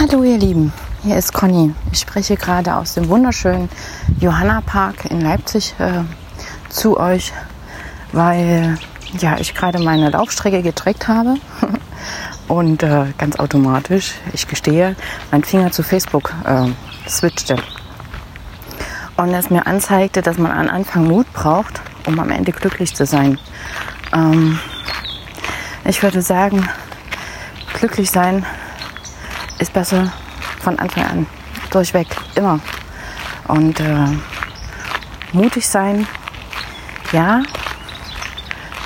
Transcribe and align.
Hallo 0.00 0.22
ihr 0.22 0.38
Lieben, 0.38 0.72
hier 1.02 1.18
ist 1.18 1.34
Conny. 1.34 1.74
Ich 1.92 1.98
spreche 1.98 2.34
gerade 2.34 2.74
aus 2.74 2.94
dem 2.94 3.10
wunderschönen 3.10 3.68
Johanna 4.18 4.62
Park 4.62 5.04
in 5.10 5.20
Leipzig 5.20 5.74
äh, 5.78 6.04
zu 6.70 6.98
euch, 6.98 7.34
weil 8.10 8.78
ja, 9.18 9.36
ich 9.38 9.54
gerade 9.54 9.78
meine 9.78 10.08
Laufstrecke 10.08 10.62
getrackt 10.62 11.06
habe 11.06 11.34
und 12.48 12.82
äh, 12.82 13.08
ganz 13.18 13.38
automatisch, 13.38 14.14
ich 14.32 14.48
gestehe, 14.48 14.96
mein 15.32 15.44
Finger 15.44 15.70
zu 15.70 15.82
Facebook 15.82 16.32
äh, 16.46 16.70
switchte. 17.06 17.56
Und 19.18 19.34
es 19.34 19.50
mir 19.50 19.66
anzeigte, 19.66 20.22
dass 20.22 20.38
man 20.38 20.50
am 20.50 20.74
Anfang 20.74 21.08
Mut 21.08 21.30
braucht, 21.34 21.82
um 22.06 22.18
am 22.18 22.30
Ende 22.30 22.52
glücklich 22.52 22.96
zu 22.96 23.04
sein. 23.04 23.38
Ähm, 24.14 24.58
ich 25.84 26.02
würde 26.02 26.22
sagen, 26.22 26.66
glücklich 27.74 28.10
sein 28.10 28.46
ist 29.60 29.72
besser 29.72 30.12
von 30.60 30.78
Anfang 30.78 31.04
an, 31.04 31.26
durchweg, 31.70 32.08
immer. 32.34 32.58
Und 33.46 33.78
äh, 33.80 34.06
mutig 35.32 35.66
sein, 35.66 36.06
ja, 37.12 37.42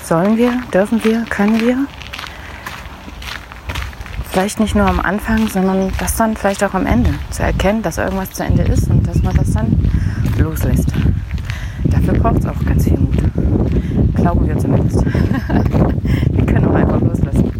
sollen 0.02 0.36
wir, 0.36 0.60
dürfen 0.72 1.02
wir, 1.04 1.24
können 1.28 1.60
wir. 1.60 1.86
Vielleicht 4.30 4.58
nicht 4.58 4.74
nur 4.74 4.86
am 4.88 4.98
Anfang, 4.98 5.46
sondern 5.48 5.92
das 5.98 6.16
dann 6.16 6.36
vielleicht 6.36 6.64
auch 6.64 6.74
am 6.74 6.86
Ende. 6.86 7.14
Zu 7.30 7.44
erkennen, 7.44 7.82
dass 7.82 7.98
irgendwas 7.98 8.30
zu 8.32 8.44
Ende 8.44 8.62
ist 8.64 8.88
und 8.90 9.06
dass 9.06 9.22
man 9.22 9.34
das 9.36 9.52
dann 9.52 9.78
loslässt. 10.38 10.92
Dafür 11.84 12.14
braucht 12.14 12.38
es 12.38 12.46
auch 12.46 12.64
ganz 12.64 12.84
viel 12.84 12.98
Mut. 12.98 13.16
Glauben 14.14 14.48
wir 14.48 14.58
zumindest. 14.58 15.04
wir 15.06 16.46
können 16.46 16.66
auch 16.66 16.74
einfach 16.74 17.00
loslassen. 17.00 17.52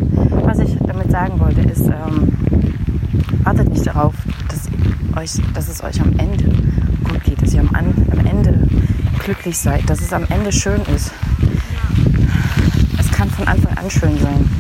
Was 0.45 0.59
ich 0.59 0.77
damit 0.85 1.11
sagen 1.13 1.39
wollte, 1.39 1.61
ist, 1.61 1.87
ähm, 1.87 2.35
wartet 3.55 3.73
nicht 3.73 3.87
darauf, 3.87 4.15
dass, 4.49 4.69
euch, 5.17 5.43
dass 5.55 5.69
es 5.69 5.83
euch 5.83 6.01
am 6.01 6.19
Ende 6.19 6.45
gut 7.05 7.23
geht, 7.25 7.41
dass 7.41 7.55
ihr 7.55 7.61
am, 7.61 7.71
am 7.75 8.27
Ende 8.27 8.67
glücklich 9.21 9.57
seid, 9.57 9.89
dass 9.89 10.01
es 10.01 10.13
am 10.13 10.25
Ende 10.29 10.51
schön 10.51 10.81
ist. 10.95 11.13
Es 12.99 13.11
kann 13.13 13.31
von 13.31 13.47
Anfang 13.47 13.77
an 13.77 13.91
schön 13.91 14.19
sein. 14.19 14.51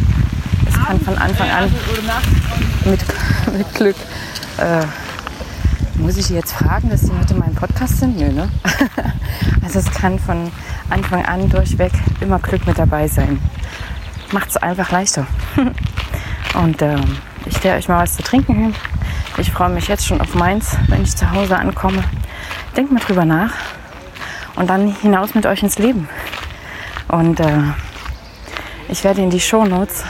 Es 0.68 0.74
kann 0.74 1.00
von 1.00 1.18
Anfang 1.18 1.50
an 1.50 1.70
mit, 2.84 3.00
mit 3.56 3.74
Glück. 3.74 3.96
Äh, 4.58 4.86
muss 5.96 6.16
ich 6.16 6.28
jetzt 6.30 6.52
fragen, 6.52 6.88
dass 6.88 7.02
Sie 7.02 7.12
mit 7.12 7.30
in 7.30 7.38
meinem 7.38 7.54
Podcast 7.54 7.98
sind? 7.98 8.18
Nö, 8.18 8.32
ne? 8.32 8.48
Also 9.62 9.78
es 9.78 9.90
kann 9.90 10.18
von 10.18 10.52
Anfang 10.90 11.24
an 11.24 11.48
durchweg 11.48 11.92
immer 12.20 12.38
Glück 12.38 12.66
mit 12.66 12.78
dabei 12.78 13.08
sein. 13.08 13.40
Macht 14.30 14.50
es 14.50 14.56
einfach 14.56 14.92
leichter. 14.92 15.26
Und 16.54 16.80
äh, 16.82 16.96
ich 17.46 17.56
stelle 17.56 17.76
euch 17.76 17.88
mal 17.88 18.02
was 18.02 18.16
zu 18.16 18.22
trinken 18.22 18.54
hin. 18.54 18.74
Ich 19.38 19.50
freue 19.50 19.70
mich 19.70 19.88
jetzt 19.88 20.06
schon 20.06 20.20
auf 20.20 20.34
Mainz, 20.34 20.76
wenn 20.88 21.02
ich 21.02 21.16
zu 21.16 21.30
Hause 21.30 21.56
ankomme. 21.56 22.02
Denkt 22.76 22.92
mal 22.92 23.00
drüber 23.00 23.24
nach 23.24 23.52
und 24.56 24.70
dann 24.70 24.94
hinaus 25.02 25.34
mit 25.34 25.46
euch 25.46 25.62
ins 25.62 25.78
Leben. 25.78 26.08
Und 27.08 27.40
äh, 27.40 27.58
ich 28.88 29.04
werde 29.04 29.22
in 29.22 29.30
die 29.30 29.40
Show 29.40 29.64
Notes 29.64 30.04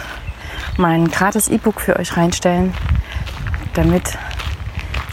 mein 0.77 1.09
gratis 1.09 1.49
E-Book 1.49 1.81
für 1.81 1.97
euch 1.97 2.17
reinstellen, 2.17 2.75
damit 3.75 4.19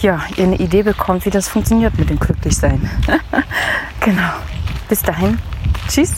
ja, 0.02 0.20
ihr 0.36 0.46
eine 0.46 0.58
Idee 0.58 0.84
bekommt, 0.84 1.26
wie 1.26 1.30
das 1.30 1.48
funktioniert 1.48 1.98
mit 1.98 2.10
dem 2.10 2.20
Glücklichsein. 2.20 2.90
genau. 4.00 4.34
Bis 4.90 5.02
dahin. 5.02 5.40
Tschüss. 5.88 6.16